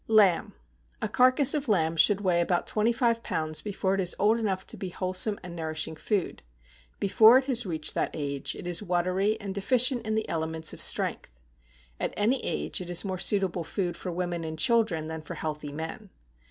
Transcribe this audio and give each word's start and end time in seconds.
=Lamb.= 0.07 0.55
A 0.99 1.07
carcass 1.07 1.53
of 1.53 1.67
lamb 1.67 1.95
should 1.95 2.21
weigh 2.21 2.41
about 2.41 2.65
twenty 2.65 2.91
five 2.91 3.21
pounds 3.21 3.61
before 3.61 3.93
it 3.93 4.01
is 4.01 4.15
old 4.17 4.39
enough 4.39 4.65
to 4.65 4.75
be 4.75 4.89
wholesome 4.89 5.39
and 5.43 5.55
nourishing 5.55 5.95
food; 5.95 6.41
before 6.99 7.37
it 7.37 7.43
has 7.45 7.67
reached 7.67 7.93
that 7.93 8.09
age 8.11 8.55
it 8.55 8.65
is 8.65 8.81
watery 8.81 9.39
and 9.39 9.53
deficient 9.53 10.01
in 10.03 10.15
the 10.15 10.27
elements 10.27 10.73
of 10.73 10.81
strength; 10.81 11.39
at 11.99 12.15
any 12.17 12.43
age 12.43 12.81
it 12.81 12.89
is 12.89 13.05
more 13.05 13.19
suitable 13.19 13.63
food 13.63 13.95
for 13.95 14.11
women 14.11 14.43
and 14.43 14.57
children 14.57 15.05
than 15.05 15.21
for 15.21 15.35
healthy 15.35 15.71
men. 15.71 16.09